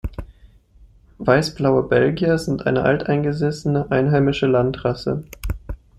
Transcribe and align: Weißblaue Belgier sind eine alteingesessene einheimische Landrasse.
Weißblaue 1.19 1.83
Belgier 1.83 2.39
sind 2.39 2.65
eine 2.65 2.81
alteingesessene 2.81 3.91
einheimische 3.91 4.47
Landrasse. 4.47 5.25